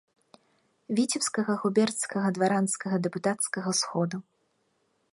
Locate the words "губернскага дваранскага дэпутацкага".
1.65-3.69